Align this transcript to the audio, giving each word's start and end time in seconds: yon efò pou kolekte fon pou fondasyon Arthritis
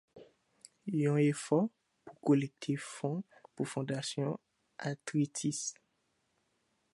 yon 1.01 1.19
efò 1.31 1.59
pou 2.05 2.15
kolekte 2.27 2.73
fon 2.93 3.15
pou 3.53 3.63
fondasyon 3.73 4.33
Arthritis 4.89 5.61